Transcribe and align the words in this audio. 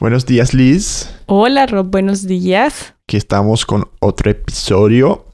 Buenos 0.00 0.26
días, 0.26 0.54
Liz. 0.54 1.10
Hola, 1.26 1.66
Rob, 1.66 1.86
buenos 1.90 2.26
días. 2.26 2.94
Aquí 3.04 3.16
estamos 3.16 3.64
con 3.64 3.88
otro 4.00 4.30
episodio. 4.30 5.26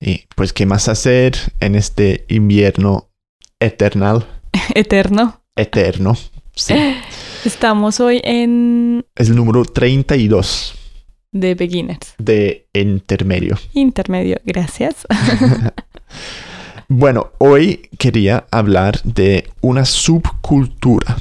Y 0.00 0.24
pues, 0.36 0.52
¿qué 0.52 0.66
más 0.66 0.88
hacer 0.88 1.36
en 1.60 1.74
este 1.74 2.24
invierno 2.28 3.08
eternal? 3.60 4.26
Eterno. 4.74 5.40
Eterno. 5.56 6.16
Sí. 6.54 6.74
Estamos 7.44 8.00
hoy 8.00 8.20
en 8.24 9.04
Es 9.14 9.28
el 9.30 9.36
número 9.36 9.64
32 9.64 10.74
The 11.38 11.54
Beginners. 11.54 12.14
de 12.18 12.68
intermedio. 12.74 13.56
Intermedio, 13.74 14.38
gracias. 14.44 15.06
Bueno, 16.90 17.32
hoy 17.36 17.90
quería 17.98 18.46
hablar 18.50 19.02
de 19.02 19.50
una 19.60 19.84
subcultura 19.84 21.18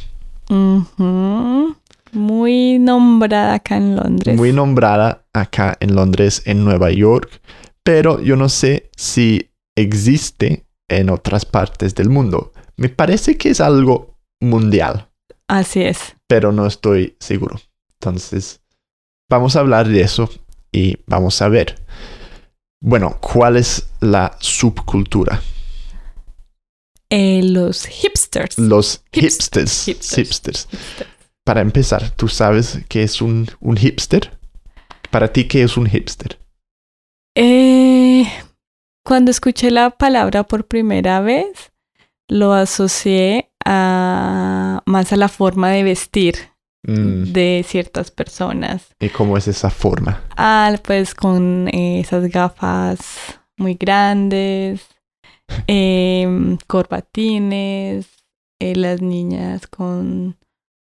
Ujú. 0.49 1.75
Muy 2.11 2.79
nombrada 2.79 3.53
acá 3.55 3.77
en 3.77 3.95
Londres. 3.95 4.35
muy 4.35 4.53
nombrada 4.53 5.25
acá 5.33 5.75
en 5.79 5.95
Londres, 5.95 6.41
en 6.45 6.63
Nueva 6.63 6.91
York, 6.91 7.41
pero 7.83 8.21
yo 8.21 8.35
no 8.35 8.49
sé 8.49 8.89
si 8.95 9.49
existe 9.75 10.65
en 10.89 11.09
otras 11.09 11.45
partes 11.45 11.93
del 11.95 12.09
mundo. 12.09 12.53
Me 12.77 12.89
parece 12.89 13.37
que 13.37 13.49
es 13.49 13.59
algo 13.61 14.17
mundial. 14.41 15.09
Así 15.49 15.81
es. 15.81 16.15
pero 16.27 16.51
no 16.51 16.65
estoy 16.67 17.15
seguro. 17.19 17.59
Entonces, 18.01 18.59
vamos 19.29 19.55
a 19.55 19.61
hablar 19.61 19.87
de 19.87 20.01
eso 20.01 20.29
y 20.73 20.97
vamos 21.07 21.41
a 21.41 21.47
ver. 21.47 21.81
Bueno, 22.81 23.17
¿cuál 23.21 23.55
es 23.57 23.87
la 24.01 24.35
subcultura? 24.39 25.41
Eh, 27.09 27.41
los 27.43 27.85
hipsters. 27.85 28.57
Los 28.59 29.03
Hips- 29.11 29.21
hipsters. 29.21 29.85
hipsters. 29.85 30.15
Hipsters. 30.15 30.67
Para 31.47 31.61
empezar, 31.61 32.11
¿tú 32.11 32.27
sabes 32.27 32.79
qué 32.89 33.01
es 33.01 33.21
un, 33.21 33.47
un 33.59 33.77
hipster? 33.77 34.37
Para 35.09 35.31
ti, 35.31 35.47
¿qué 35.47 35.63
es 35.63 35.77
un 35.77 35.87
hipster? 35.87 36.37
Eh, 37.35 38.25
cuando 39.03 39.31
escuché 39.31 39.71
la 39.71 39.91
palabra 39.91 40.43
por 40.43 40.67
primera 40.67 41.21
vez, 41.21 41.71
lo 42.27 42.51
asocié 42.53 43.51
a 43.65 44.83
más 44.85 45.13
a 45.13 45.15
la 45.15 45.29
forma 45.29 45.69
de 45.69 45.83
vestir 45.83 46.35
Mm, 46.87 47.33
de 47.33 47.65
ciertas 47.67 48.11
personas. 48.11 48.95
¿Y 48.99 49.09
cómo 49.09 49.37
es 49.37 49.49
esa 49.49 49.69
forma? 49.69 50.23
Ah, 50.37 50.73
pues 50.85 51.13
con 51.13 51.67
eh, 51.67 51.99
esas 51.99 52.29
gafas 52.29 52.99
muy 53.57 53.73
grandes, 53.73 54.87
em, 55.67 56.57
corbatines, 56.65 58.07
eh, 58.59 58.75
las 58.77 59.01
niñas 59.01 59.67
con 59.67 60.37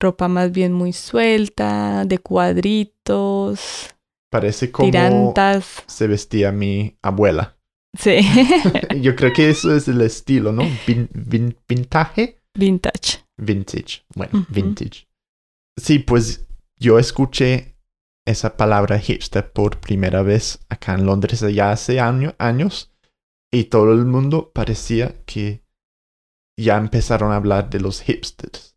ropa 0.02 0.28
más 0.28 0.52
bien 0.52 0.74
muy 0.74 0.92
suelta, 0.94 2.04
de 2.06 2.18
cuadritos, 2.20 3.90
Parece 4.32 4.72
como 4.72 4.90
tirantas. 4.90 5.84
se 5.88 6.08
vestía 6.08 6.52
mi 6.52 6.98
abuela. 7.02 7.58
Sí, 7.98 8.20
Yo 9.02 9.16
creo 9.16 9.34
que 9.34 9.50
eso 9.50 9.76
es 9.76 9.88
el 9.88 10.02
estilo, 10.02 10.52
¿no? 10.54 10.64
Vin- 10.88 11.10
vin- 11.14 11.58
vintage. 11.68 12.40
vintage. 12.58 13.26
Vintage. 13.38 14.04
Bueno, 14.16 14.46
vintage. 14.50 15.08
Sí, 15.78 16.00
pues 16.00 16.46
yo 16.80 17.00
escuché 17.00 17.76
esa 18.26 18.56
palabra 18.56 19.00
hipster 19.00 19.52
por 19.52 19.80
primera 19.80 20.22
vez 20.22 20.60
acá 20.70 20.94
en 20.94 21.06
Londres 21.06 21.42
ya 21.54 21.72
hace 21.72 22.00
año- 22.00 22.36
años 22.38 22.92
y 23.52 23.66
todo 23.66 23.92
el 23.94 24.06
mundo 24.06 24.52
parecía 24.54 25.16
que 25.26 25.64
ya 26.58 26.78
empezaron 26.78 27.32
a 27.32 27.38
hablar 27.38 27.70
de 27.70 27.80
los 27.80 28.02
hipsters 28.02 28.71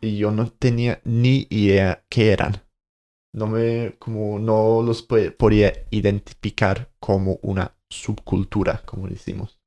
Y 0.00 0.16
yo 0.16 0.30
no 0.30 0.48
tenía 0.50 1.00
ni 1.04 1.46
idea 1.50 2.04
qué 2.08 2.32
eran. 2.32 2.62
No 3.34 3.46
me, 3.46 3.96
como 3.98 4.38
no 4.38 4.80
los 4.82 5.02
po- 5.02 5.16
podía 5.36 5.72
identificar 5.90 6.90
como 7.00 7.38
una 7.42 7.76
subcultura, 7.90 8.82
como 8.86 9.08
decimos. 9.08 9.58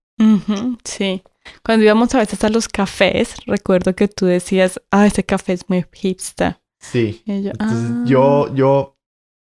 Sí. 0.84 1.22
Cuando 1.63 1.84
íbamos 1.85 2.13
a 2.16 2.19
veces 2.19 2.44
a 2.44 2.50
los 2.50 2.68
cafés, 2.68 3.35
recuerdo 3.46 3.96
que 3.96 4.07
tú 4.07 4.25
decías, 4.25 4.81
ah, 4.91 5.06
ese 5.06 5.24
café 5.24 5.53
es 5.53 5.69
muy 5.69 5.85
hipster. 5.94 6.59
Sí, 6.79 7.22
Y 7.25 7.44
yo, 7.44 7.52
Entonces, 7.52 7.91
"Ah". 7.91 8.03
yo, 8.06 8.56
yo 8.56 8.97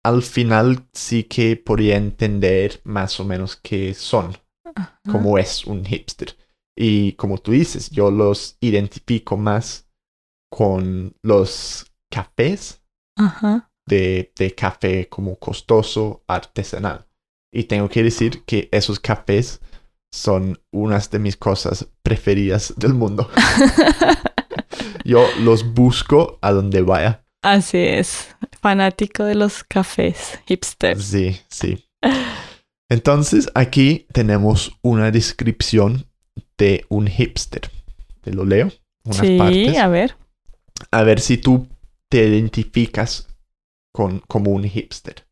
al 0.03 0.21
final 0.21 0.87
sí 0.93 1.23
que 1.23 1.55
podría 1.55 1.97
entender 1.97 2.81
más 2.83 3.19
o 3.19 3.25
menos 3.25 3.55
qué 3.55 3.93
son, 3.93 4.35
Ajá. 4.75 4.99
cómo 5.09 5.37
es 5.37 5.65
un 5.65 5.85
hipster. 5.85 6.35
Y 6.77 7.13
como 7.13 7.37
tú 7.37 7.51
dices, 7.51 7.89
yo 7.89 8.09
los 8.11 8.57
identifico 8.59 9.37
más 9.37 9.82
con 10.55 11.15
los 11.23 11.91
cafés 12.11 12.79
Ajá. 13.17 13.71
de, 13.87 14.31
de 14.35 14.53
café 14.53 15.09
como 15.09 15.35
costoso, 15.39 16.23
artesanal. 16.27 17.07
Y 17.51 17.63
tengo 17.63 17.89
que 17.89 18.03
decir 18.03 18.43
que 18.45 18.69
esos 18.71 18.99
cafés 18.99 19.61
son 20.11 20.59
unas 20.71 21.09
de 21.09 21.17
mis 21.17 21.37
cosas 21.37 21.87
preferidas 22.03 22.71
del 22.77 22.93
mundo. 22.93 23.31
Yo 25.05 25.25
los 25.39 25.73
busco 25.73 26.37
a 26.41 26.51
donde 26.51 26.83
vaya. 26.83 27.25
Así 27.41 27.79
es, 27.79 28.27
fanático 28.61 29.23
de 29.23 29.33
los 29.33 29.63
cafés 29.63 30.39
hipsters. 30.45 31.03
Sí, 31.03 31.39
sí. 31.49 31.83
Entonces 32.89 33.49
aquí 33.55 34.05
tenemos 34.13 34.71
una 34.83 35.09
descripción 35.09 36.05
de 36.59 36.85
un 36.89 37.07
hipster. 37.07 37.71
Te 38.21 38.31
lo 38.33 38.45
leo. 38.45 38.71
Unas 39.03 39.17
Sí, 39.17 39.37
partes. 39.37 39.77
a 39.77 39.87
ver. 39.87 40.15
A 40.91 41.03
ver 41.03 41.19
si 41.19 41.37
tú 41.37 41.67
te 42.09 42.27
identificas 42.27 43.27
con, 43.93 44.19
como 44.27 44.51
un 44.51 44.63
hipster. 44.63 45.25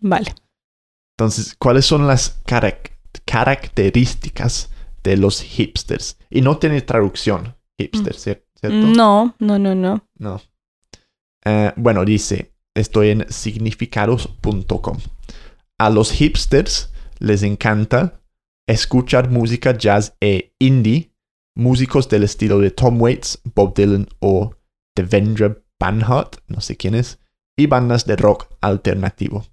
Vale. 0.00 0.34
Entonces, 1.18 1.54
¿cuáles 1.58 1.84
son 1.84 2.06
las 2.06 2.42
carac- 2.44 2.92
características 3.24 4.70
de 5.02 5.16
los 5.16 5.42
hipsters? 5.42 6.16
Y 6.30 6.40
no 6.42 6.58
tiene 6.58 6.80
traducción, 6.82 7.56
hipster, 7.78 8.14
¿cier- 8.14 8.44
¿cierto? 8.54 8.76
No, 8.76 9.34
no, 9.38 9.58
no, 9.58 9.74
no. 9.74 10.06
No. 10.18 10.40
Eh, 11.44 11.72
bueno, 11.76 12.04
dice, 12.04 12.52
estoy 12.74 13.10
en 13.10 13.26
significados.com. 13.32 14.98
A 15.78 15.90
los 15.90 16.12
hipsters 16.12 16.92
les 17.18 17.42
encanta 17.42 18.20
escuchar 18.68 19.30
música 19.30 19.76
jazz 19.76 20.14
e 20.20 20.52
indie, 20.58 21.12
músicos 21.56 22.08
del 22.08 22.22
estilo 22.24 22.58
de 22.60 22.70
Tom 22.70 23.00
Waits, 23.00 23.40
Bob 23.54 23.74
Dylan 23.74 24.08
o 24.20 24.54
Devendra 25.02 25.56
Banhart, 25.78 26.36
no 26.48 26.60
sé 26.60 26.76
quién 26.76 26.94
es, 26.94 27.18
y 27.56 27.66
bandas 27.66 28.06
de 28.06 28.16
rock 28.16 28.48
alternativo. 28.60 29.46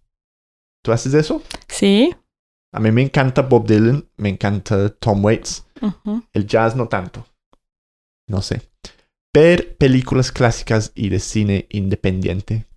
¿Tú 0.83 0.91
haces 0.91 1.13
eso? 1.13 1.41
Sí. 1.67 2.15
A 2.73 2.79
mí 2.79 2.91
me 2.91 3.01
encanta 3.01 3.41
Bob 3.41 3.67
Dylan, 3.67 4.09
me 4.17 4.29
encanta 4.29 4.89
Tom 4.89 5.23
Waits, 5.23 5.65
el 6.33 6.47
jazz 6.47 6.75
no 6.75 6.87
tanto. 6.87 7.25
No 8.27 8.41
sé. 8.41 8.69
Ver 9.33 9.77
películas 9.77 10.31
clásicas 10.31 10.91
y 10.95 11.09
de 11.09 11.19
cine 11.19 11.67
independiente. 11.69 12.67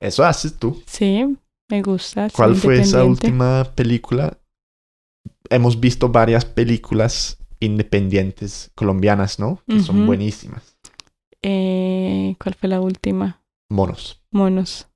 Eso 0.00 0.24
haces 0.24 0.56
tú. 0.56 0.82
Sí, 0.86 1.36
me 1.70 1.82
gusta. 1.82 2.28
¿Cuál 2.30 2.54
fue 2.54 2.80
esa 2.80 3.04
última 3.04 3.64
película? 3.74 4.38
Hemos 5.48 5.80
visto 5.80 6.08
varias 6.08 6.44
películas 6.44 7.38
independientes 7.60 8.70
colombianas, 8.74 9.38
¿no? 9.38 9.62
Que 9.66 9.80
son 9.80 10.06
buenísimas. 10.06 10.75
Eh, 11.42 12.36
¿Cuál 12.42 12.54
fue 12.54 12.68
la 12.68 12.80
última? 12.80 13.42
Monos. 13.70 14.22
Monos. 14.30 14.88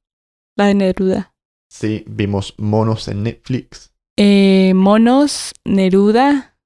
La 0.56 0.66
de 0.66 0.74
Neruda. 0.74 1.34
Sí, 1.70 2.04
vimos 2.06 2.54
Monos 2.58 3.08
en 3.08 3.22
Netflix. 3.22 3.92
Eh, 4.18 4.72
Monos, 4.74 5.52
Neruda. 5.64 6.58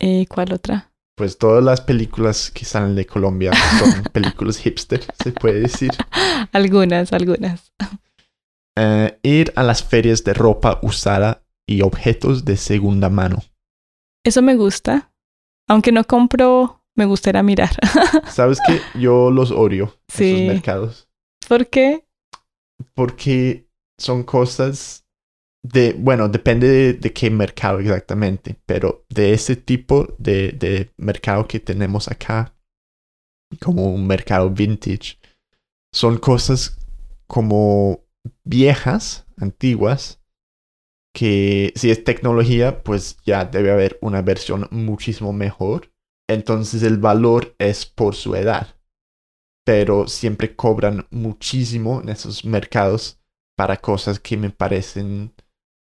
Eh, 0.00 0.26
¿Cuál 0.28 0.52
otra? 0.52 0.92
Pues 1.16 1.38
todas 1.38 1.64
las 1.64 1.80
películas 1.80 2.50
que 2.50 2.64
salen 2.66 2.94
de 2.94 3.06
Colombia 3.06 3.52
son 3.78 4.02
películas 4.12 4.58
hipster, 4.58 5.02
se 5.22 5.32
puede 5.32 5.60
decir. 5.60 5.90
Algunas, 6.52 7.12
algunas. 7.12 7.72
Eh, 8.76 9.18
ir 9.22 9.52
a 9.56 9.62
las 9.62 9.82
ferias 9.82 10.22
de 10.24 10.34
ropa 10.34 10.78
usada 10.82 11.42
y 11.66 11.80
objetos 11.80 12.44
de 12.44 12.58
segunda 12.58 13.08
mano. 13.08 13.38
Eso 14.24 14.42
me 14.42 14.54
gusta. 14.54 15.10
Aunque 15.68 15.92
no 15.92 16.04
compro, 16.04 16.82
me 16.96 17.04
gustaría 17.04 17.42
mirar. 17.42 17.70
¿Sabes 18.28 18.58
qué? 18.66 18.80
Yo 18.98 19.30
los 19.30 19.50
odio, 19.50 19.94
Sí. 20.08 20.32
esos 20.34 20.46
mercados. 20.54 21.08
¿Por 21.48 21.68
qué? 21.68 22.06
Porque 22.94 23.68
son 23.98 24.24
cosas 24.24 25.06
de, 25.62 25.94
bueno, 25.94 26.28
depende 26.28 26.68
de, 26.68 26.92
de 26.94 27.12
qué 27.12 27.30
mercado 27.30 27.80
exactamente, 27.80 28.56
pero 28.66 29.04
de 29.08 29.32
ese 29.32 29.56
tipo 29.56 30.14
de, 30.18 30.52
de 30.52 30.90
mercado 30.96 31.46
que 31.46 31.60
tenemos 31.60 32.08
acá, 32.08 32.54
como 33.60 33.92
un 33.94 34.06
mercado 34.06 34.50
vintage, 34.50 35.18
son 35.94 36.18
cosas 36.18 36.78
como 37.26 38.04
viejas, 38.44 39.26
antiguas, 39.38 40.20
que 41.14 41.72
si 41.74 41.90
es 41.90 42.04
tecnología, 42.04 42.82
pues 42.82 43.16
ya 43.24 43.44
debe 43.44 43.70
haber 43.70 43.98
una 44.02 44.20
versión 44.22 44.68
muchísimo 44.70 45.32
mejor. 45.32 45.90
Entonces 46.28 46.82
el 46.82 46.98
valor 46.98 47.54
es 47.58 47.86
por 47.86 48.14
su 48.14 48.34
edad. 48.34 48.74
pero 49.64 50.06
siempre 50.06 50.54
cobran 50.54 51.06
muchísimo 51.10 52.00
en 52.00 52.08
esos 52.10 52.44
mercados 52.44 53.18
para 53.56 53.76
cosas 53.76 54.20
que 54.20 54.36
me 54.36 54.50
parecen 54.50 55.34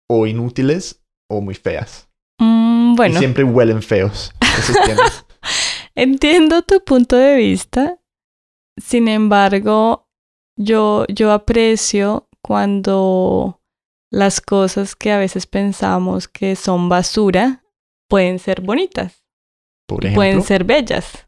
o 0.06 0.26
inútiles 0.26 1.02
o 1.30 1.40
muy 1.40 1.54
feas. 1.54 2.10
Mm, 2.38 2.92
Y 2.92 2.96
bueno, 2.96 3.18
siempre 3.18 3.42
huelen 3.44 3.80
feos 3.82 4.32
esos 4.58 4.76
entiendo 5.94 6.60
tu 6.62 6.84
punto 6.84 7.16
de 7.16 7.36
vista. 7.36 7.98
Sin 8.76 9.08
embargo, 9.08 10.08
yo, 10.58 11.06
yo 11.08 11.32
aprecio 11.32 12.28
cuando 12.42 13.62
las 14.12 14.40
cosas 14.42 14.94
que 14.94 15.12
a 15.12 15.18
veces 15.18 15.46
pensamos 15.46 16.28
que 16.28 16.54
son 16.56 16.88
basura 16.90 17.64
pueden 18.08 18.38
ser 18.38 18.60
bonitas. 18.60 19.19
Por 19.90 20.04
y 20.04 20.08
ejemplo. 20.08 20.18
pueden 20.20 20.42
ser 20.42 20.64
bellas. 20.64 21.26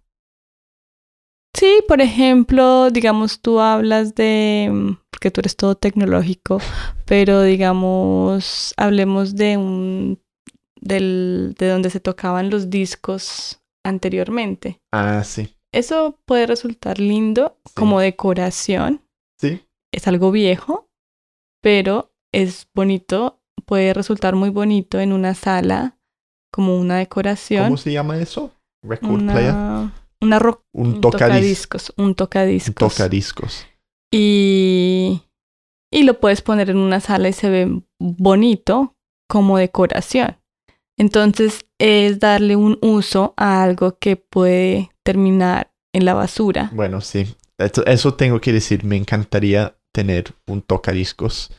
Sí, 1.54 1.80
por 1.86 2.00
ejemplo, 2.00 2.90
digamos, 2.90 3.40
tú 3.40 3.60
hablas 3.60 4.14
de, 4.14 4.68
mm, 4.72 4.96
porque 5.10 5.30
tú 5.30 5.40
eres 5.40 5.56
todo 5.56 5.74
tecnológico, 5.76 6.58
pero 7.04 7.42
digamos, 7.42 8.72
hablemos 8.76 9.34
de 9.36 9.56
un, 9.58 10.18
del, 10.80 11.54
de 11.58 11.68
donde 11.68 11.90
se 11.90 12.00
tocaban 12.00 12.50
los 12.50 12.70
discos 12.70 13.60
anteriormente. 13.84 14.80
Ah, 14.92 15.22
sí. 15.24 15.54
Eso 15.72 16.18
puede 16.24 16.46
resultar 16.46 16.98
lindo 16.98 17.58
Sí. 17.66 17.72
como 17.74 18.00
decoración. 18.00 19.02
Sí. 19.38 19.60
Es 19.92 20.06
algo 20.08 20.30
viejo, 20.30 20.88
pero 21.60 22.12
es 22.32 22.66
bonito, 22.74 23.40
puede 23.66 23.92
resultar 23.92 24.34
muy 24.36 24.48
bonito 24.50 25.00
en 25.00 25.12
una 25.12 25.34
sala 25.34 25.98
como 26.52 26.76
una 26.76 26.98
decoración. 26.98 27.64
¿Cómo 27.64 27.76
se 27.76 27.92
llama 27.92 28.18
eso? 28.18 28.52
Record 28.84 29.24
player. 29.30 29.54
una, 30.20 30.38
ro- 30.38 30.64
Un 30.72 31.00
tocadiscos. 31.00 31.86
tocadiscos, 31.88 31.92
un 31.96 32.04
Un 32.04 32.14
tocadiscos. 32.14 32.74
tocadiscos. 32.94 33.66
Y, 34.12 35.22
y 35.92 36.02
lo 36.04 36.20
puedes 36.20 36.42
poner 36.42 36.70
en 36.70 36.76
una 36.76 37.00
sala 37.00 37.28
y 37.28 37.32
se 37.32 37.48
ve 37.50 37.82
bonito 37.98 38.94
como 39.28 39.58
decoración. 39.58 40.36
Entonces 40.98 41.64
es 41.80 42.20
darle 42.20 42.54
un 42.56 42.78
uso 42.82 43.34
a 43.36 43.62
algo 43.62 43.98
que 43.98 44.16
puede 44.16 44.90
terminar 45.04 45.72
en 45.94 46.04
la 46.04 46.14
basura. 46.14 46.70
Bueno, 46.74 47.00
sí. 47.00 47.34
Eso, 47.58 47.84
eso 47.86 48.14
tengo 48.14 48.40
que 48.40 48.52
decir. 48.52 48.84
Me 48.84 48.96
encantaría 48.96 49.76
tener 49.92 50.34
un 50.46 50.60
tocadiscos. 50.62 51.50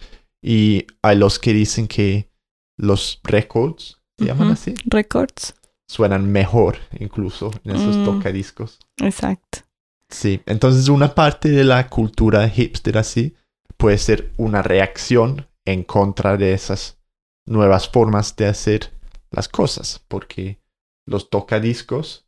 Y 0.43 0.85
hay 1.01 1.17
los 1.17 1.39
que 1.39 1.53
dicen 1.53 1.87
que 1.87 2.29
los 2.77 3.19
records, 3.23 4.01
¿se 4.23 4.27
llaman 4.29 4.51
así? 4.51 4.73
Records. 4.85 5.55
Suenan 5.87 6.31
mejor 6.31 6.77
incluso 6.99 7.51
en 7.63 7.75
esos 7.75 7.97
Mm. 7.97 8.05
tocadiscos. 8.05 8.79
Exacto. 8.97 9.59
Sí. 10.09 10.41
Entonces 10.45 10.87
una 10.89 11.13
parte 11.13 11.49
de 11.49 11.63
la 11.63 11.87
cultura 11.89 12.47
hipster 12.49 12.97
así 12.97 13.35
puede 13.77 13.97
ser 13.97 14.31
una 14.37 14.61
reacción 14.61 15.47
en 15.65 15.83
contra 15.83 16.37
de 16.37 16.53
esas 16.53 16.97
nuevas 17.45 17.89
formas 17.89 18.35
de 18.35 18.47
hacer 18.47 18.91
las 19.31 19.47
cosas. 19.49 20.03
Porque 20.07 20.59
los 21.05 21.29
tocadiscos, 21.29 22.27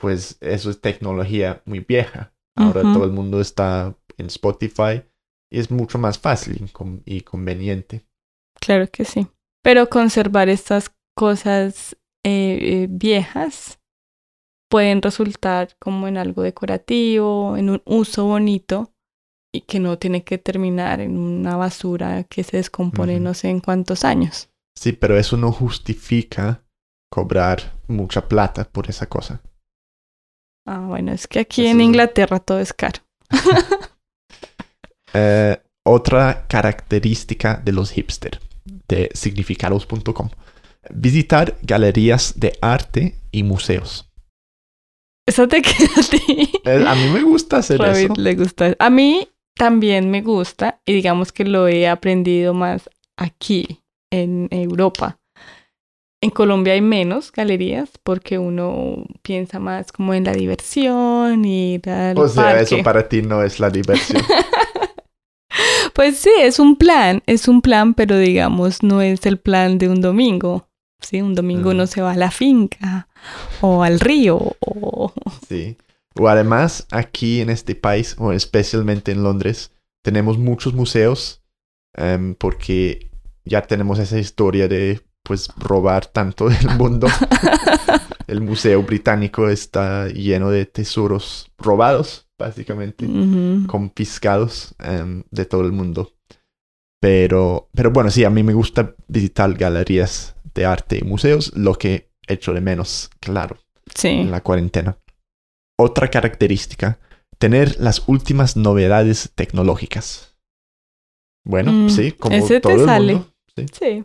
pues 0.00 0.36
eso 0.40 0.70
es 0.70 0.80
tecnología 0.80 1.62
muy 1.64 1.80
vieja. 1.80 2.32
Ahora 2.56 2.82
todo 2.82 3.04
el 3.04 3.12
mundo 3.12 3.40
está 3.40 3.94
en 4.16 4.26
Spotify 4.26 5.02
y 5.50 5.60
es 5.60 5.70
mucho 5.70 5.96
más 5.98 6.18
fácil 6.18 6.68
y 7.04 7.20
conveniente. 7.20 8.04
Claro 8.60 8.88
que 8.90 9.04
sí. 9.04 9.28
Pero 9.62 9.88
conservar 9.88 10.48
estas 10.48 10.90
cosas 11.18 11.96
eh, 12.24 12.58
eh, 12.60 12.86
viejas 12.88 13.80
pueden 14.70 15.02
resultar 15.02 15.76
como 15.80 16.06
en 16.06 16.16
algo 16.16 16.42
decorativo, 16.42 17.56
en 17.56 17.70
un 17.70 17.82
uso 17.86 18.26
bonito 18.26 18.92
y 19.52 19.62
que 19.62 19.80
no 19.80 19.98
tiene 19.98 20.22
que 20.22 20.38
terminar 20.38 21.00
en 21.00 21.18
una 21.18 21.56
basura 21.56 22.22
que 22.22 22.44
se 22.44 22.58
descompone 22.58 23.18
no 23.18 23.34
sé 23.34 23.48
en 23.48 23.58
cuántos 23.58 24.04
años. 24.04 24.48
Sí, 24.76 24.92
pero 24.92 25.18
eso 25.18 25.36
no 25.36 25.50
justifica 25.50 26.62
cobrar 27.10 27.76
mucha 27.88 28.28
plata 28.28 28.62
por 28.70 28.88
esa 28.88 29.06
cosa. 29.06 29.42
Ah, 30.68 30.86
bueno, 30.86 31.10
es 31.10 31.26
que 31.26 31.40
aquí 31.40 31.66
Eso 31.66 31.72
en 31.72 31.80
Inglaterra 31.80 32.38
todo 32.38 32.60
es 32.60 32.72
caro. 32.72 33.00
Eh, 35.14 35.56
otra 35.86 36.46
característica 36.46 37.56
de 37.64 37.72
los 37.72 37.92
hipster 37.92 38.40
de 38.88 39.08
significados.com. 39.14 40.28
Visitar 40.94 41.56
galerías 41.62 42.34
de 42.38 42.56
arte 42.60 43.14
y 43.30 43.42
museos. 43.42 44.10
Eso 45.26 45.46
te 45.48 45.60
queda 45.62 45.90
a 45.96 46.02
ti. 46.02 46.50
Eh, 46.64 46.84
a 46.86 46.94
mí 46.94 47.08
me 47.12 47.22
gusta 47.22 47.58
hacer 47.58 47.80
eso. 47.82 48.14
le 48.16 48.34
gusta. 48.34 48.74
A 48.78 48.90
mí 48.90 49.28
también 49.56 50.10
me 50.10 50.22
gusta 50.22 50.80
y 50.86 50.92
digamos 50.94 51.32
que 51.32 51.44
lo 51.44 51.68
he 51.68 51.88
aprendido 51.88 52.54
más 52.54 52.88
aquí 53.16 53.82
en 54.10 54.48
Europa. 54.50 55.18
En 56.20 56.30
Colombia 56.30 56.72
hay 56.72 56.80
menos 56.80 57.30
galerías 57.30 57.90
porque 58.02 58.38
uno 58.38 59.04
piensa 59.22 59.60
más 59.60 59.92
como 59.92 60.14
en 60.14 60.24
la 60.24 60.32
diversión 60.32 61.44
y 61.44 61.74
ir 61.74 61.88
al 61.90 62.18
O 62.18 62.26
sea, 62.28 62.42
parque. 62.44 62.62
eso 62.62 62.82
para 62.82 63.08
ti 63.08 63.22
no 63.22 63.42
es 63.42 63.60
la 63.60 63.70
diversión. 63.70 64.22
Pues 65.94 66.16
sí, 66.18 66.30
es 66.38 66.60
un 66.60 66.76
plan, 66.76 67.22
es 67.26 67.48
un 67.48 67.60
plan, 67.60 67.92
pero 67.92 68.16
digamos 68.18 68.84
no 68.84 69.02
es 69.02 69.26
el 69.26 69.38
plan 69.38 69.78
de 69.78 69.88
un 69.88 70.00
domingo. 70.00 70.67
Sí, 71.00 71.20
un 71.22 71.34
domingo 71.34 71.70
Mm. 71.70 71.74
uno 71.74 71.86
se 71.86 72.02
va 72.02 72.12
a 72.12 72.16
la 72.16 72.30
finca 72.30 73.08
o 73.60 73.82
al 73.82 74.00
río 74.00 74.56
o 74.60 75.12
Sí. 75.48 75.76
O 76.18 76.28
además, 76.28 76.86
aquí 76.90 77.40
en 77.40 77.50
este 77.50 77.74
país, 77.76 78.16
o 78.18 78.32
especialmente 78.32 79.12
en 79.12 79.22
Londres, 79.22 79.70
tenemos 80.02 80.36
muchos 80.38 80.74
museos 80.74 81.42
em, 81.96 82.34
porque 82.34 83.10
ya 83.44 83.62
tenemos 83.62 83.98
esa 83.98 84.18
historia 84.18 84.66
de 84.68 85.00
pues 85.22 85.48
robar 85.56 86.06
tanto 86.06 86.48
del 86.48 86.68
mundo. 86.78 87.06
El 88.26 88.40
museo 88.40 88.82
británico 88.82 89.48
está 89.48 90.08
lleno 90.08 90.50
de 90.50 90.66
tesoros 90.66 91.50
robados, 91.58 92.26
básicamente, 92.38 93.06
confiscados 93.66 94.74
em, 94.80 95.22
de 95.30 95.44
todo 95.44 95.62
el 95.62 95.72
mundo. 95.72 96.12
Pero, 97.00 97.68
pero 97.74 97.90
bueno, 97.92 98.10
sí, 98.10 98.24
a 98.24 98.30
mí 98.30 98.42
me 98.42 98.54
gusta 98.54 98.94
visitar 99.06 99.52
galerías 99.54 100.34
de 100.54 100.64
arte 100.64 100.98
y 100.98 101.02
museos, 101.02 101.52
lo 101.56 101.74
que 101.74 102.10
echo 102.26 102.52
de 102.52 102.60
menos, 102.60 103.10
claro 103.20 103.58
sí. 103.94 104.08
en 104.08 104.30
la 104.30 104.42
cuarentena. 104.42 104.98
Otra 105.78 106.08
característica, 106.08 106.98
tener 107.38 107.78
las 107.78 108.08
últimas 108.08 108.56
novedades 108.56 109.30
tecnológicas. 109.34 110.36
Bueno, 111.46 111.72
Mm, 111.72 111.88
sí, 111.90 112.12
como 112.12 112.36
ese 112.36 112.54
te 112.54 112.60
todo 112.60 112.74
el 112.74 112.84
sale. 112.84 113.12
mundo. 113.14 113.32
sí. 113.56 113.66
Sí. 113.72 114.04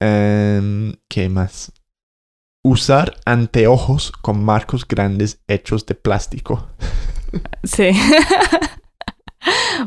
Em, 0.00 0.94
¿Qué 1.08 1.28
más? 1.28 1.72
Usar 2.64 3.16
anteojos 3.24 4.12
con 4.12 4.44
marcos 4.44 4.86
grandes 4.86 5.40
hechos 5.48 5.86
de 5.86 5.94
plástico. 5.94 6.68
Sí. 7.64 7.90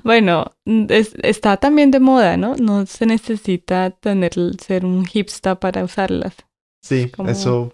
bueno, 0.03 0.53
es- 0.89 1.15
está 1.21 1.57
también 1.57 1.91
de 1.91 1.99
moda, 1.99 2.37
¿no? 2.37 2.55
No 2.55 2.85
se 2.85 3.05
necesita 3.05 3.91
tener 3.91 4.33
ser 4.59 4.85
un 4.85 5.05
hipster 5.05 5.57
para 5.57 5.83
usarlas. 5.83 6.35
Sí, 6.83 7.09
Como- 7.09 7.29
eso 7.29 7.73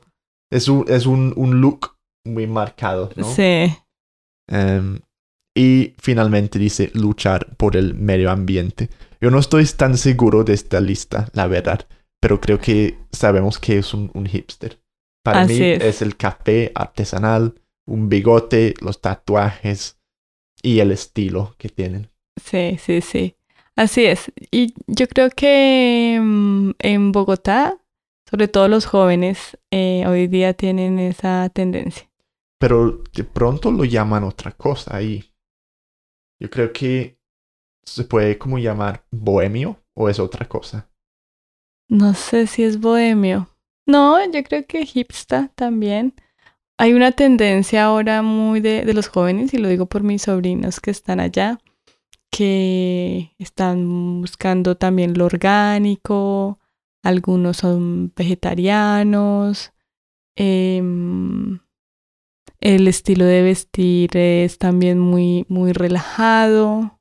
es, 0.52 0.68
un, 0.68 0.86
es 0.88 1.06
un, 1.06 1.34
un 1.36 1.62
look 1.62 1.96
muy 2.26 2.48
marcado, 2.48 3.10
¿no? 3.16 3.26
Sí. 3.26 3.74
Em, 4.50 5.00
y 5.58 5.94
finalmente 6.00 6.60
dice 6.60 6.92
luchar 6.94 7.56
por 7.58 7.76
el 7.76 7.94
medio 7.96 8.32
ambiente. 8.32 8.90
Yo 9.20 9.30
no 9.32 9.40
estoy 9.40 9.66
tan 9.66 9.98
seguro 9.98 10.44
de 10.44 10.54
esta 10.54 10.80
lista, 10.80 11.28
la 11.34 11.48
verdad, 11.48 11.88
pero 12.22 12.40
creo 12.40 12.60
que 12.60 12.98
sabemos 13.12 13.60
que 13.60 13.78
es 13.80 13.94
un, 13.94 14.12
un 14.14 14.26
hipster. 14.28 14.80
Para 15.24 15.42
Así 15.42 15.54
mí 15.60 15.66
es. 15.66 15.84
es. 15.84 16.02
el 16.02 16.16
café 16.18 16.72
artesanal, 16.74 17.56
un 17.88 18.10
bigote, 18.10 18.74
los 18.82 19.02
tatuajes 19.02 20.00
y 20.62 20.80
el 20.80 20.92
estilo 20.92 21.56
que 21.58 21.70
tienen. 21.70 22.10
Sí, 22.42 22.78
sí, 22.80 23.02
sí. 23.02 23.36
Así 23.76 24.06
es. 24.06 24.32
Y 24.52 24.74
yo 24.88 25.08
creo 25.08 25.30
que 25.30 26.20
mm, 26.22 26.72
en 26.80 27.12
Bogotá, 27.12 27.78
sobre 28.30 28.48
todo 28.48 28.68
los 28.68 28.86
jóvenes, 28.86 29.58
eh, 29.72 30.06
hoy 30.08 30.28
día 30.28 30.54
tienen 30.54 31.00
esa 31.00 31.50
tendencia. 31.50 32.10
Pero 32.60 33.04
de 33.14 33.24
pronto 33.24 33.72
lo 33.72 33.86
llaman 33.86 34.24
otra 34.24 34.52
cosa 34.52 34.96
ahí. 34.96 35.34
Yo 36.40 36.50
creo 36.50 36.72
que 36.72 37.18
se 37.84 38.04
puede 38.04 38.38
como 38.38 38.58
llamar 38.58 39.06
bohemio 39.12 39.84
o 39.94 40.10
es 40.10 40.20
otra 40.20 40.48
cosa. 40.48 40.90
No 41.88 42.14
sé 42.14 42.48
si 42.48 42.64
es 42.64 42.80
bohemio. 42.80 43.50
No, 43.86 44.24
yo 44.32 44.44
creo 44.44 44.66
que 44.66 44.86
hipster 44.86 45.50
también. 45.50 46.14
Hay 46.82 46.94
una 46.94 47.12
tendencia 47.12 47.84
ahora 47.86 48.24
muy 48.24 48.60
de, 48.60 48.86
de 48.86 48.94
los 48.96 49.08
jóvenes, 49.08 49.54
y 49.54 49.58
lo 49.60 49.68
digo 49.70 49.86
por 49.86 50.02
mis 50.02 50.24
sobrinos 50.24 50.80
que 50.80 50.90
están 50.90 51.20
allá, 51.20 51.60
que 52.32 53.36
están 53.38 54.22
buscando 54.22 54.76
también 54.78 55.16
lo 55.16 55.26
orgánico, 55.26 56.60
algunos 57.04 57.58
son 57.58 58.12
vegetarianos. 58.16 59.74
em, 60.36 61.60
El 62.60 62.88
estilo 62.88 63.26
de 63.26 63.42
vestir 63.44 64.18
es 64.18 64.58
también 64.58 64.98
muy, 65.00 65.46
muy 65.50 65.74
relajado. 65.74 67.00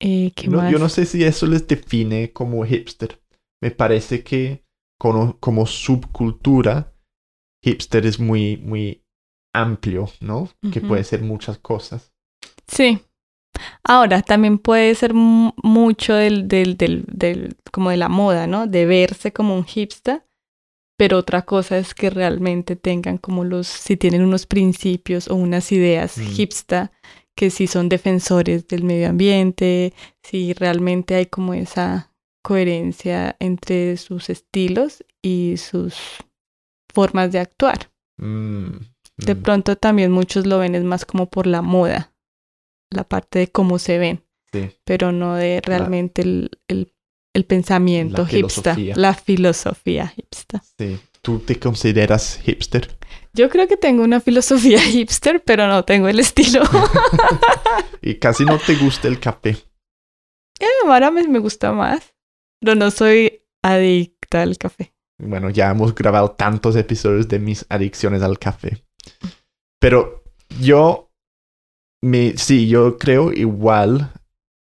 Eh, 0.00 0.32
¿qué 0.34 0.48
No, 0.48 0.58
más? 0.58 0.72
yo 0.72 0.78
no 0.78 0.88
sé 0.88 1.06
si 1.06 1.22
eso 1.24 1.46
les 1.46 1.66
define 1.66 2.32
como 2.32 2.64
hipster. 2.64 3.20
Me 3.62 3.70
parece 3.70 4.22
que 4.24 4.64
como, 4.98 5.38
como 5.38 5.66
subcultura, 5.66 6.93
hipster 7.64 8.04
es 8.06 8.18
muy, 8.20 8.56
muy 8.58 9.02
amplio, 9.54 10.08
¿no? 10.20 10.48
Que 10.72 10.80
puede 10.80 11.04
ser 11.04 11.22
muchas 11.22 11.58
cosas. 11.58 12.12
Sí. 12.66 12.98
Ahora, 13.84 14.22
también 14.22 14.58
puede 14.58 14.94
ser 14.94 15.14
mu- 15.14 15.52
mucho 15.62 16.14
del, 16.14 16.48
del, 16.48 16.76
del, 16.76 17.04
del, 17.06 17.56
como 17.72 17.90
de 17.90 17.96
la 17.96 18.08
moda, 18.08 18.46
¿no? 18.46 18.66
De 18.66 18.84
verse 18.84 19.32
como 19.32 19.56
un 19.56 19.64
hipster, 19.64 20.24
pero 20.98 21.18
otra 21.18 21.42
cosa 21.42 21.78
es 21.78 21.94
que 21.94 22.10
realmente 22.10 22.76
tengan 22.76 23.18
como 23.18 23.44
los, 23.44 23.66
si 23.68 23.96
tienen 23.96 24.22
unos 24.22 24.46
principios 24.46 25.28
o 25.28 25.36
unas 25.36 25.70
ideas 25.72 26.18
Mm. 26.18 26.26
hipster, 26.34 26.90
que 27.36 27.50
si 27.50 27.66
son 27.66 27.88
defensores 27.88 28.66
del 28.66 28.82
medio 28.84 29.08
ambiente, 29.08 29.92
si 30.22 30.52
realmente 30.52 31.14
hay 31.14 31.26
como 31.26 31.54
esa 31.54 32.10
coherencia 32.42 33.36
entre 33.40 33.96
sus 33.96 34.30
estilos 34.30 35.04
y 35.22 35.56
sus 35.58 35.94
formas 36.94 37.30
de 37.32 37.40
actuar. 37.40 37.90
Mm, 38.18 38.76
De 39.18 39.34
mm, 39.34 39.42
pronto 39.42 39.76
también 39.76 40.10
muchos 40.12 40.46
lo 40.46 40.58
ven 40.60 40.74
es 40.74 40.84
más 40.84 41.04
como 41.04 41.28
por 41.28 41.46
la 41.46 41.60
moda, 41.62 42.14
la 42.90 43.04
parte 43.04 43.40
de 43.40 43.48
cómo 43.48 43.78
se 43.78 43.98
ven, 43.98 44.24
sí. 44.52 44.70
pero 44.84 45.12
no 45.12 45.34
de 45.34 45.60
realmente 45.64 46.22
el, 46.22 46.50
el, 46.68 46.92
el 47.34 47.44
pensamiento 47.44 48.22
La 48.22 48.28
hipster, 48.28 48.74
filosofía. 48.76 48.94
la 48.96 49.14
filosofía 49.14 50.08
hipster. 50.08 50.60
Sí. 50.78 50.98
¿Tú 51.22 51.38
te 51.38 51.58
consideras 51.58 52.38
hipster? 52.44 52.98
Yo 53.32 53.48
creo 53.48 53.66
que 53.66 53.78
tengo 53.78 54.04
una 54.04 54.20
filosofía 54.20 54.78
hipster, 54.92 55.42
pero 55.42 55.66
no 55.66 55.82
tengo 55.84 56.06
el 56.08 56.20
estilo. 56.20 56.62
y 58.02 58.16
casi 58.16 58.44
no 58.44 58.58
te 58.58 58.74
gusta 58.76 59.08
el 59.08 59.18
café. 59.18 59.56
Eh, 60.60 60.66
Ahora 60.86 61.10
me, 61.10 61.26
me 61.26 61.38
gusta 61.38 61.72
más, 61.72 62.14
pero 62.60 62.74
no 62.74 62.90
soy 62.90 63.42
adicta 63.62 64.42
al 64.42 64.58
café. 64.58 64.94
Bueno, 65.18 65.50
ya 65.50 65.70
hemos 65.70 65.94
grabado 65.94 66.32
tantos 66.32 66.76
episodios 66.76 67.28
de 67.28 67.38
mis 67.38 67.66
adicciones 67.68 68.22
al 68.22 68.38
café. 68.38 68.84
Pero 69.80 70.24
yo, 70.60 71.10
me, 72.02 72.36
sí, 72.36 72.68
yo 72.68 72.98
creo 72.98 73.32
igual 73.32 74.12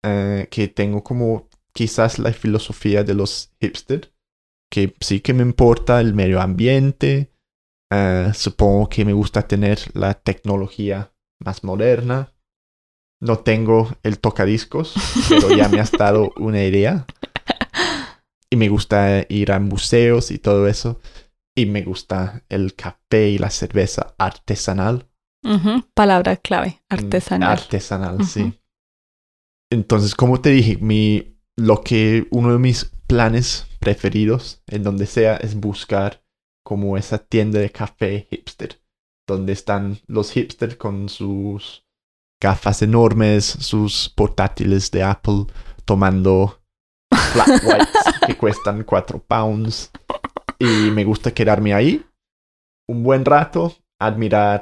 eh, 0.06 0.48
que 0.52 0.68
tengo 0.68 1.04
como 1.04 1.50
quizás 1.74 2.20
la 2.20 2.32
filosofía 2.32 3.04
de 3.04 3.14
los 3.14 3.54
hipster, 3.60 4.14
que 4.72 4.96
sí 5.00 5.20
que 5.22 5.34
me 5.34 5.44
importa 5.44 6.00
el 6.00 6.14
medio 6.14 6.42
ambiente, 6.42 7.32
eh, 7.92 8.32
supongo 8.34 8.90
que 8.90 9.06
me 9.06 9.14
gusta 9.14 9.48
tener 9.48 9.80
la 9.94 10.14
tecnología 10.14 11.14
más 11.40 11.64
moderna. 11.64 12.34
No 13.22 13.40
tengo 13.40 13.90
el 14.04 14.20
tocadiscos, 14.20 14.94
pero 15.30 15.56
ya 15.56 15.70
me 15.70 15.80
has 15.80 15.92
dado 15.98 16.32
una 16.38 16.64
idea. 16.64 17.06
Y 18.50 18.56
me 18.56 18.70
gusta 18.70 19.26
ir 19.30 19.52
a 19.52 19.60
museos 19.60 20.32
y 20.32 20.38
todo 20.38 20.68
eso. 20.68 21.00
Y 21.56 21.66
me 21.66 21.84
gusta 21.84 22.44
el 22.50 22.76
café 22.76 23.30
y 23.30 23.38
la 23.38 23.50
cerveza 23.50 24.16
artesanal. 24.18 25.10
Palabra 25.94 26.38
clave, 26.38 26.82
Mm, 26.90 26.94
artesanal. 26.94 27.52
Artesanal, 27.52 28.26
sí. 28.26 28.60
Entonces, 29.72 30.16
como 30.16 30.42
te 30.42 30.50
dije, 30.50 30.78
mi, 30.78 31.38
lo 31.56 31.82
que 31.82 32.28
uno 32.32 32.52
de 32.52 32.60
mis 32.60 32.86
planes 33.08 33.68
preferidos 33.80 34.64
en 34.68 34.84
donde 34.84 35.06
sea 35.06 35.38
es 35.38 35.56
buscar 35.56 36.24
como 36.64 36.98
esa 36.98 37.20
tienda 37.20 37.60
de 37.60 37.72
café 37.72 38.28
hipster, 38.32 38.82
donde 39.28 39.54
están 39.54 40.00
los 40.08 40.32
hipsters 40.32 40.76
con 40.76 41.10
sus 41.10 41.86
gafas 42.42 42.82
enormes, 42.82 43.46
sus 43.46 44.10
portátiles 44.10 44.92
de 44.92 45.04
Apple, 45.04 45.46
tomando 45.86 46.62
flat 47.44 47.64
whites 47.64 48.20
que 48.28 48.36
cuestan 48.38 48.84
4 48.84 49.20
pounds. 49.20 49.92
Y 50.60 50.66
me 50.92 51.04
gusta 51.04 51.34
quedarme 51.34 51.74
ahí 51.74 52.04
un 52.88 53.04
buen 53.04 53.26
rato, 53.26 53.76
admirar 54.00 54.62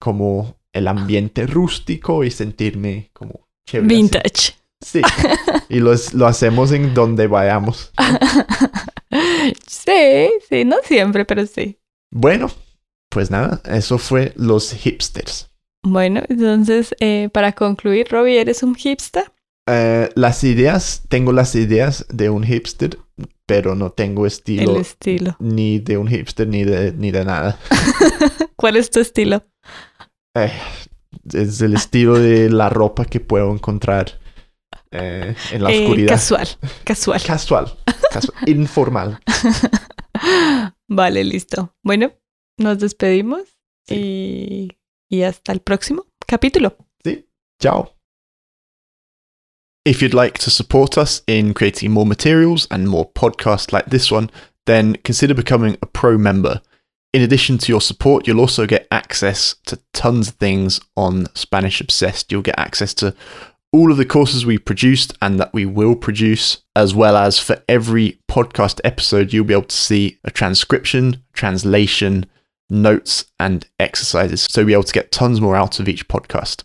como 0.00 0.56
el 0.72 0.88
ambiente 0.88 1.46
rústico 1.46 2.24
y 2.24 2.30
sentirme 2.30 3.10
como 3.12 3.46
chévere. 3.68 3.86
así. 3.94 3.94
Vintage. 4.02 4.52
Sí. 4.82 5.02
Y 5.68 5.80
los- 5.80 6.14
lo 6.14 6.26
hacemos 6.26 6.72
en 6.72 6.94
donde 6.94 7.26
vayamos. 7.26 7.92
sí, 9.66 10.30
sí, 10.48 10.64
no 10.64 10.76
siempre, 10.84 11.24
pero 11.24 11.46
sí. 11.46 11.78
Bueno, 12.12 12.50
pues 13.10 13.30
nada, 13.30 13.60
eso 13.64 13.98
fue 13.98 14.32
los 14.36 14.72
hipsters. 14.72 15.50
Bueno, 15.82 16.22
entonces, 16.28 16.94
eh, 17.00 17.28
para 17.32 17.52
concluir, 17.52 18.08
Robbie, 18.10 18.40
¿eres 18.40 18.62
un 18.62 18.74
hipster? 18.74 19.32
Eh, 19.72 20.10
las 20.16 20.42
ideas, 20.42 21.02
tengo 21.08 21.32
las 21.32 21.54
ideas 21.54 22.04
de 22.08 22.28
un 22.30 22.42
hipster, 22.44 22.98
pero 23.46 23.74
no 23.74 23.90
tengo 23.92 24.26
estilo, 24.26 24.74
El 24.74 24.80
estilo. 24.80 25.36
ni 25.38 25.78
de 25.78 25.96
un 25.96 26.08
hipster 26.08 26.48
ni 26.48 26.64
de, 26.64 26.92
ni 26.92 27.10
de 27.10 27.24
nada. 27.24 27.58
¿Cuál 28.56 28.76
es 28.76 28.90
tu 28.90 28.98
estilo? 29.00 29.44
Eh, 30.34 30.50
es 31.34 31.60
el 31.60 31.74
estilo 31.74 32.18
de 32.18 32.50
la 32.50 32.68
ropa 32.68 33.04
que 33.04 33.20
puedo 33.20 33.52
encontrar 33.52 34.18
eh, 34.90 35.34
en 35.52 35.62
la 35.62 35.68
oscuridad. 35.70 36.08
casual, 36.14 36.48
casual. 36.84 37.22
Casual, 37.24 37.76
casual, 38.10 38.38
informal. 38.48 39.20
vale, 40.88 41.24
listo. 41.24 41.74
Bueno, 41.84 42.12
nos 42.58 42.78
despedimos 42.78 43.42
Sí. 43.86 43.94
y, 43.96 45.16
y 45.16 45.22
hasta 45.22 45.52
el 45.52 45.60
próximo 45.60 46.06
capítulo. 46.26 46.76
Sí, 47.02 47.26
ciao. 47.60 47.94
If 49.84 50.02
you'd 50.02 50.12
like 50.12 50.36
to 50.38 50.50
support 50.50 50.98
us 50.98 51.22
in 51.26 51.54
creating 51.54 51.90
more 51.90 52.04
materials 52.04 52.68
and 52.70 52.86
more 52.86 53.10
podcasts 53.10 53.72
like 53.72 53.86
this 53.86 54.10
one, 54.10 54.30
then 54.66 54.96
consider 54.96 55.32
becoming 55.32 55.78
a 55.80 55.86
pro 55.86 56.18
member. 56.18 56.60
In 57.14 57.22
addition 57.22 57.56
to 57.58 57.72
your 57.72 57.80
support, 57.80 58.26
you'll 58.26 58.40
also 58.40 58.66
get 58.66 58.86
access 58.90 59.56
to 59.66 59.80
tons 59.94 60.28
of 60.28 60.34
things 60.34 60.80
on 60.96 61.34
Spanish 61.34 61.80
Obsessed. 61.80 62.30
You'll 62.30 62.42
get 62.42 62.58
access 62.58 62.92
to 62.94 63.14
all 63.72 63.90
of 63.90 63.96
the 63.96 64.04
courses 64.04 64.44
we 64.44 64.58
produced 64.58 65.16
and 65.22 65.40
that 65.40 65.54
we 65.54 65.64
will 65.64 65.96
produce, 65.96 66.62
as 66.76 66.94
well 66.94 67.16
as 67.16 67.38
for 67.38 67.62
every 67.68 68.20
podcast 68.30 68.80
episode, 68.84 69.32
you'll 69.32 69.44
be 69.44 69.54
able 69.54 69.64
to 69.64 69.76
see 69.76 70.18
a 70.24 70.30
transcription, 70.30 71.24
translation, 71.32 72.26
notes, 72.68 73.24
and 73.38 73.66
exercises. 73.78 74.46
So 74.50 74.60
you'll 74.60 74.66
be 74.66 74.72
able 74.74 74.82
to 74.84 74.92
get 74.92 75.10
tons 75.10 75.40
more 75.40 75.56
out 75.56 75.80
of 75.80 75.88
each 75.88 76.06
podcast. 76.06 76.64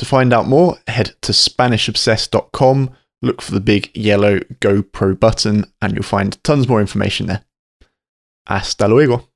To 0.00 0.06
find 0.06 0.32
out 0.32 0.48
more, 0.48 0.78
head 0.86 1.14
to 1.20 1.32
SpanishObsessed.com, 1.32 2.96
look 3.20 3.42
for 3.42 3.52
the 3.52 3.60
big 3.60 3.94
yellow 3.94 4.38
GoPro 4.38 5.20
button, 5.20 5.70
and 5.82 5.92
you'll 5.92 6.02
find 6.02 6.42
tons 6.42 6.66
more 6.66 6.80
information 6.80 7.26
there. 7.26 7.44
Hasta 8.46 8.88
luego. 8.88 9.29